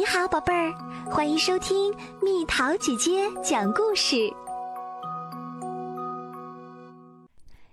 [0.00, 0.72] 你好，宝贝儿，
[1.10, 4.32] 欢迎收听蜜桃姐姐讲故事。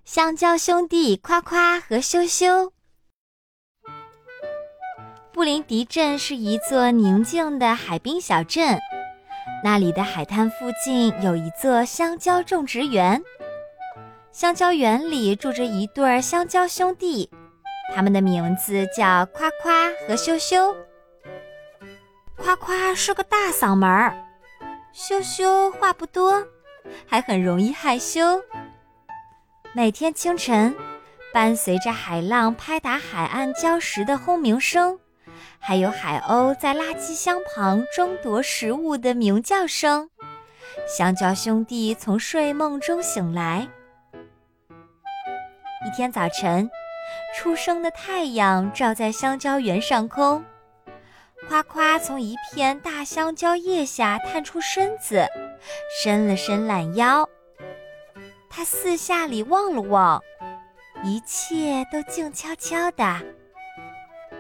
[0.04, 2.74] 香蕉兄弟夸夸和羞羞。
[5.32, 8.78] 布林迪镇是一座宁静的海滨小镇，
[9.64, 13.24] 那里的海滩附近有一座香蕉种植园。
[14.34, 17.30] 香蕉园里住着一对香蕉兄弟，
[17.96, 20.76] 他们的名字叫夸夸和羞羞。
[22.38, 24.16] 夸夸是个大嗓门儿，
[24.94, 26.46] 羞羞话不多，
[27.06, 28.42] 还很容易害羞。
[29.74, 30.76] 每天清晨，
[31.34, 35.00] 伴随着海浪拍打海岸礁石的轰鸣声，
[35.60, 40.10] 还有海鸥在垃圾箱旁争夺食物的鸣叫声，
[40.88, 43.68] 香蕉兄弟从睡梦中醒来。
[45.86, 46.70] 一天早晨，
[47.36, 50.44] 初升的太阳照在香蕉园上空。
[51.46, 55.28] 夸夸从一片大香蕉叶下探出身子，
[56.02, 57.30] 伸了伸懒腰。
[58.50, 60.22] 他四下里望了望，
[61.04, 63.22] 一切都静悄悄的。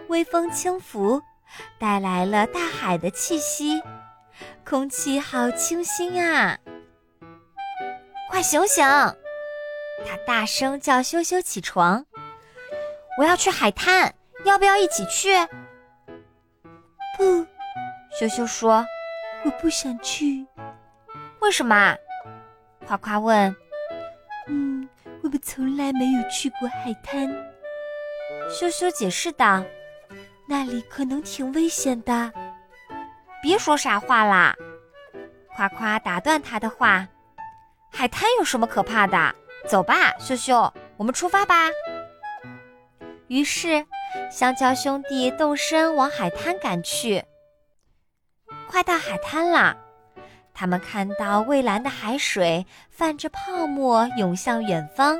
[0.08, 1.22] 微风轻拂，
[1.80, 3.82] 带来了大海的气息，
[4.66, 6.58] 空气好清新啊！
[8.30, 8.84] 快醒醒！
[10.06, 12.06] 他大声叫羞羞起床。
[13.18, 14.14] 我要去海滩，
[14.46, 15.30] 要不要一起去？
[17.18, 17.46] 不，
[18.12, 18.86] 羞羞说
[19.44, 20.46] ：“我不想去。”
[21.42, 21.98] 为什么？
[22.86, 23.54] 夸夸问。
[24.48, 24.88] “嗯，
[25.24, 27.28] 我们从来没有去过海滩。”
[28.50, 29.64] 羞羞解释道
[30.48, 32.32] ，“那里可能挺危险的。”
[33.42, 34.56] 别说傻话啦！
[35.56, 37.08] 夸夸打断他的话
[37.92, 39.36] ：“海滩有什么可怕的？
[39.68, 41.70] 走吧，羞羞，我们出发吧。”
[43.28, 43.86] 于是。
[44.30, 47.24] 香蕉兄弟动身往海滩赶去。
[48.68, 49.76] 快到海滩啦，
[50.54, 55.18] 他们看到蔚蓝的海水泛着泡沫涌向远方。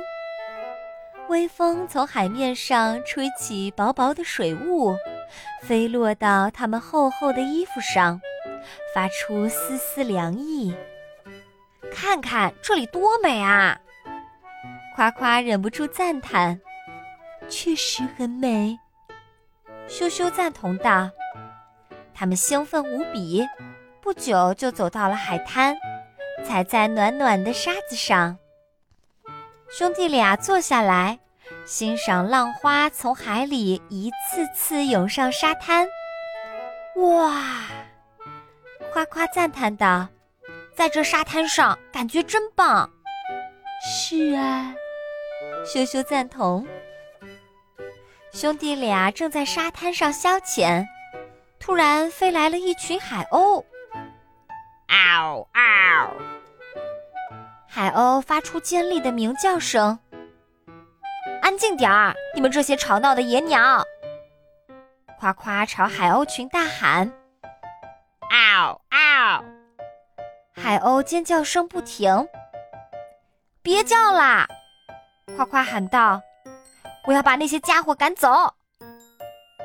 [1.28, 4.96] 微风从海面上吹起薄薄的水雾，
[5.62, 8.20] 飞落到他们厚厚的衣服上，
[8.94, 10.74] 发出丝丝凉意。
[11.92, 13.78] 看看这里多美啊！
[14.94, 16.60] 夸夸忍不住赞叹
[17.48, 18.78] ：“确实很美。”
[19.88, 21.10] 羞羞赞同道
[22.14, 23.42] ：“他们兴奋无比，
[24.02, 25.76] 不久就走到了海滩，
[26.44, 28.36] 踩在暖暖的沙子上。
[29.70, 31.18] 兄弟俩坐下来，
[31.64, 35.88] 欣赏浪花从海里一次次涌上沙滩。
[36.96, 37.66] 哇！
[38.92, 40.06] 夸夸赞叹道
[40.76, 42.90] ：‘在这沙滩上，感觉真棒。’
[43.82, 44.74] 是啊，
[45.64, 46.66] 羞羞赞同。”
[48.32, 50.86] 兄弟俩正在沙滩上消遣，
[51.58, 53.64] 突然飞来了一群海鸥。
[54.86, 56.12] 嗷嗷！
[57.66, 59.98] 海鸥发出尖利的鸣叫声。
[61.42, 63.82] 安静点儿，你们这些吵闹的野鸟！
[65.18, 67.10] 夸夸朝海鸥群大喊。
[68.30, 69.44] 嗷嗷！
[70.54, 72.28] 海鸥尖叫声不停。
[73.62, 74.46] 别叫啦！
[75.36, 76.20] 夸夸喊道。
[77.08, 78.28] 我要把那些家伙赶走，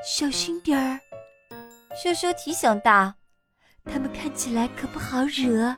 [0.02, 0.98] 小心点儿。
[1.94, 3.14] 羞羞提醒道
[3.84, 5.76] ：“他们看起来可不好惹。”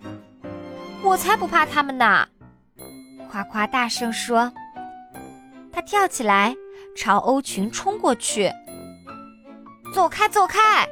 [1.04, 2.28] 我才不怕他们呢！
[3.32, 4.54] 夸夸大声说。
[5.74, 6.56] 他跳起来，
[6.96, 8.52] 朝欧群冲过去。
[9.92, 10.88] 走开，走开！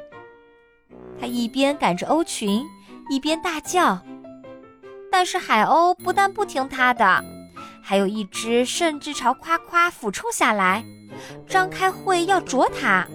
[1.20, 2.66] 他一边赶着欧群，
[3.10, 4.02] 一边大叫。
[5.08, 7.24] 但是海鸥不但不听他的。
[7.86, 10.82] 还有一只甚至朝夸夸俯冲下来，
[11.46, 13.06] 张开喙要啄它。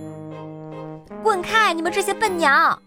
[1.24, 2.79] 滚开，你们这些笨鸟！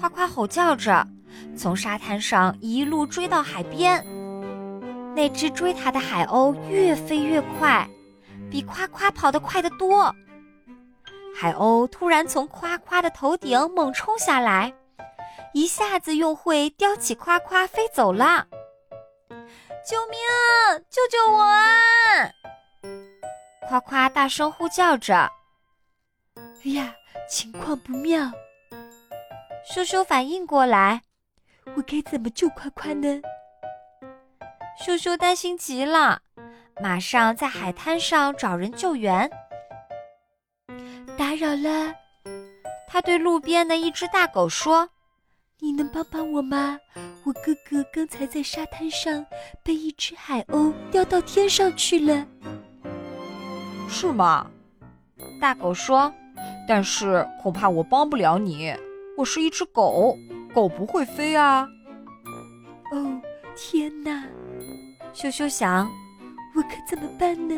[0.00, 1.06] 夸夸吼叫着，
[1.54, 4.02] 从沙滩上一路追到海边。
[5.14, 7.86] 那只追它的海鸥越飞越快，
[8.50, 10.10] 比夸夸跑得快得多。
[11.38, 14.72] 海鸥突然从夸夸的头顶猛冲下来，
[15.52, 18.46] 一下子用喙叼起夸夸飞走了。
[19.88, 20.18] 救命！
[20.90, 21.62] 救救我啊！
[23.68, 25.30] 夸夸大声呼叫着。
[26.34, 26.92] 哎呀，
[27.28, 28.32] 情况不妙！
[29.64, 31.02] 叔叔反应过来，
[31.76, 33.22] 我该怎么救夸夸呢？
[34.76, 36.20] 羞羞担心极了，
[36.82, 39.30] 马上在海滩上找人救援。
[41.16, 41.94] 打扰了，
[42.88, 44.90] 他对路边的一只大狗说
[45.58, 46.78] ：“你能帮帮我吗？”
[47.24, 49.24] 我哥哥刚才在沙滩上
[49.62, 52.26] 被一只海鸥叼到天上去了，
[53.88, 54.48] 是吗？
[55.40, 56.12] 大狗说
[56.68, 58.72] ：“但是恐怕我帮不了你，
[59.16, 60.16] 我是一只狗，
[60.54, 61.68] 狗不会飞啊。
[62.92, 63.20] 哦，
[63.56, 64.24] 天哪！
[65.12, 65.90] 羞羞想，
[66.54, 67.54] 我可怎么办呢？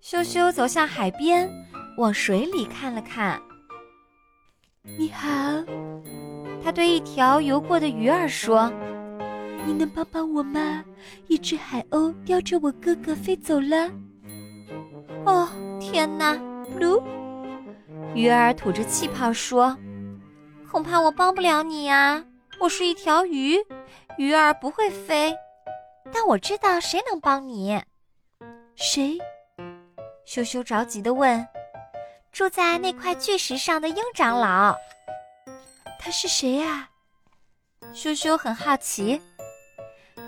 [0.00, 1.48] 羞羞走向海边，
[1.96, 3.40] 往水里看了看。
[4.98, 5.28] 你好，
[6.64, 8.72] 他对一条游过的鱼儿说
[9.66, 10.84] ：“你能帮帮我吗？
[11.26, 13.90] 一只海鸥叼着我哥哥飞走了。”
[15.26, 15.48] 哦，
[15.80, 16.34] 天哪！
[16.78, 17.02] 噜，
[18.14, 19.76] 鱼儿吐着气泡说
[20.70, 22.24] ：“恐怕我帮不了你呀，
[22.60, 23.58] 我是一条鱼，
[24.16, 25.34] 鱼儿不会飞。
[26.12, 27.80] 但我知道谁能帮你。”
[28.76, 29.18] 谁？
[30.24, 31.46] 羞羞着急地问。
[32.30, 34.74] 住在那块巨石上的鹰长老，
[36.04, 36.88] 他是谁呀？
[37.94, 39.22] 羞羞很好奇。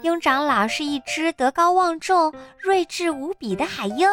[0.03, 4.09] 鹰长老是一只德高望重、睿智无比的海鹰，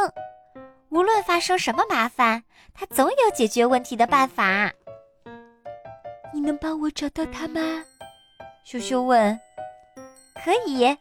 [0.90, 2.44] 无论发生什么麻烦，
[2.74, 4.72] 他总有解决问题的办法。
[6.34, 7.62] 你能帮我找到他吗？
[8.64, 9.40] 羞羞问。
[10.44, 10.98] 可以，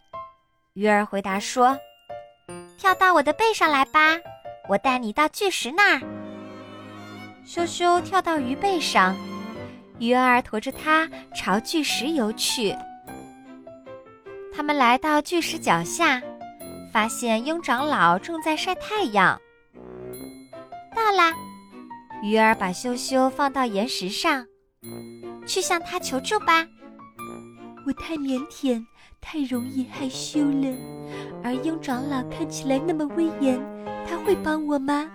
[0.75, 1.79] 鱼儿回答说
[2.77, 4.19] ：“跳到我的背上来吧，
[4.69, 6.03] 我带你到巨石那儿。”
[7.47, 9.17] 羞羞跳到鱼背上，
[10.01, 12.75] 鱼儿驮着它朝巨石游去。
[14.51, 16.23] 他们来到巨石脚下，
[16.91, 19.39] 发现鹰长老正在晒太阳。
[20.97, 21.35] 到啦，
[22.23, 24.47] 鱼儿把羞羞放到岩石上，
[25.47, 26.67] 去向他求助吧。
[27.87, 28.83] 我太腼腆，
[29.21, 30.75] 太容易害羞了，
[31.45, 33.61] 而鹰长老看起来那么威严，
[34.09, 35.11] 他会帮我吗？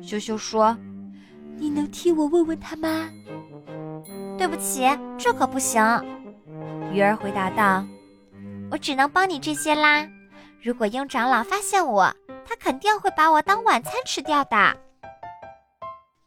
[0.00, 0.74] 羞羞说。
[1.58, 3.08] 你能替我问问他吗？
[4.42, 4.82] 对不起，
[5.16, 5.80] 这可不行。
[6.92, 7.86] 鱼儿回答道
[8.72, 10.04] ：“我只能帮你这些啦。
[10.60, 12.12] 如果鹰长老发现我，
[12.44, 14.76] 他肯定会把我当晚餐吃掉的。”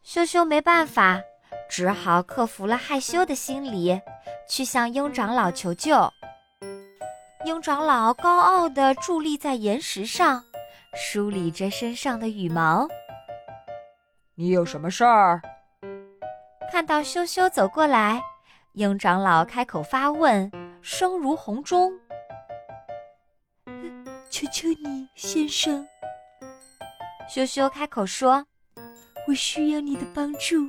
[0.02, 1.20] 羞羞没办法，
[1.68, 4.00] 只好克服了害羞的心理，
[4.48, 6.10] 去向鹰长老求救。
[7.44, 10.42] 鹰长老高傲地伫立在岩石上，
[10.96, 12.88] 梳理着身上的羽毛。
[14.36, 15.42] 你有什么事儿？
[16.70, 18.20] 看到羞羞走过来，
[18.72, 20.50] 鹰长老开口发问，
[20.82, 21.92] 声如洪钟
[24.28, 25.86] ：“求求你，先生。”
[27.28, 28.44] 羞羞开口说
[29.26, 30.68] ：“我需要你的帮助。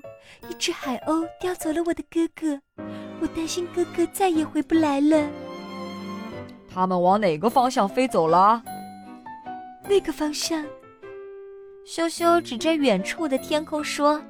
[0.49, 2.61] 一只海鸥叼走了我的哥哥，
[3.19, 5.29] 我担心哥哥再也回不来了。”
[6.71, 8.63] 他们往哪个方向飞走了？
[9.89, 10.63] 那个方向。
[11.85, 14.21] 羞羞指着远处的天空说：“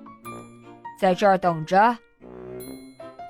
[0.97, 1.97] 在这儿等着。”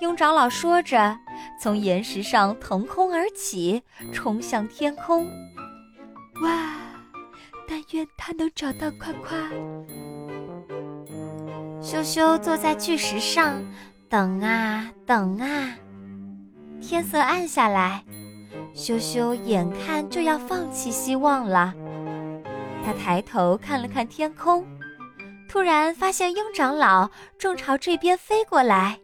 [0.01, 1.17] 鹰长老说着，
[1.59, 3.81] 从岩石上腾空而起，
[4.13, 5.25] 冲向天空。
[6.43, 6.75] 哇！
[7.69, 9.37] 但愿他能找到夸夸。
[11.81, 13.61] 羞羞坐在巨石上，
[14.07, 15.75] 等啊等啊。
[16.79, 18.03] 天色暗下来，
[18.73, 21.73] 羞羞眼看就要放弃希望了。
[22.85, 24.63] 他抬头看了看天空，
[25.47, 28.99] 突然发现鹰长老正朝这边飞过来。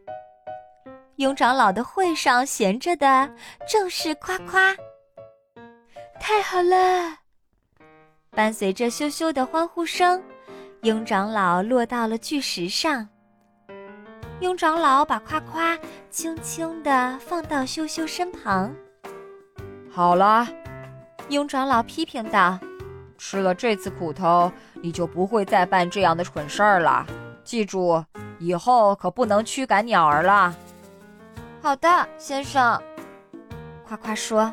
[1.16, 3.30] 鹰长老的喙上衔着的
[3.68, 4.74] 正是夸夸。
[6.20, 7.18] 太好了！
[8.30, 10.22] 伴随着羞羞的欢呼声，
[10.82, 13.08] 鹰长老落到了巨石上。
[14.40, 15.78] 鹰长老把夸夸
[16.10, 18.74] 轻轻地放到羞羞身旁。
[19.90, 20.46] 好了，
[21.28, 22.58] 鹰长老批评道。
[23.26, 24.52] 吃了这次苦头，
[24.82, 27.06] 你就不会再办这样的蠢事儿了。
[27.42, 28.04] 记住，
[28.38, 30.54] 以后可不能驱赶鸟儿了。
[31.62, 32.78] 好的，先生。
[33.88, 34.52] 夸夸说：“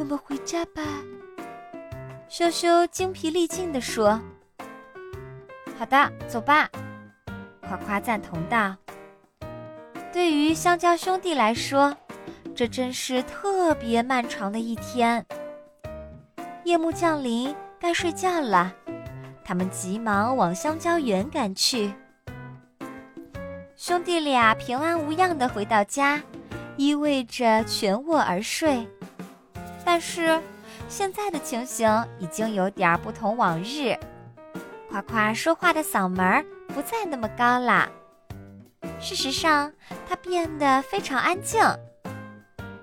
[0.00, 0.82] 我们回家吧。”
[2.26, 4.18] 羞羞精疲力尽地说
[5.78, 6.66] ：“好的，走吧。”
[7.68, 8.74] 夸夸赞同道
[10.10, 11.94] ：“对于香蕉兄弟来说，
[12.54, 15.22] 这真是特别漫长的一天。”
[16.66, 18.74] 夜幕降临，该睡觉了。
[19.44, 21.94] 他们急忙往香蕉园赶去。
[23.76, 26.20] 兄弟俩平安无恙地回到家，
[26.76, 28.84] 依偎着全卧而睡。
[29.84, 30.42] 但是，
[30.88, 33.96] 现在的情形已经有点不同往日。
[34.90, 36.44] 夸夸说话的嗓门
[36.74, 37.88] 不再那么高了。
[38.98, 39.72] 事实上，
[40.08, 41.62] 他变得非常安静。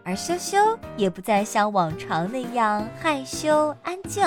[0.03, 0.57] 而羞羞
[0.97, 4.25] 也不再像往常那样害羞安静。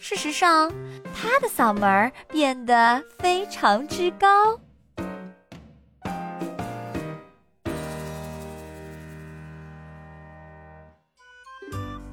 [0.00, 0.70] 事实上，
[1.14, 4.58] 他的嗓门儿变得非常之高。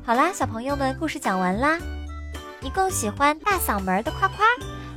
[0.03, 1.77] 好啦，小朋友们，故事讲完啦。
[2.59, 4.45] 你更喜欢大嗓门的夸夸，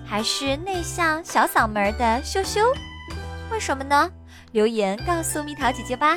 [0.07, 2.61] 还是内向小嗓门的羞羞？
[3.51, 4.11] 为什么呢？
[4.53, 6.17] 留言告诉蜜桃姐姐吧。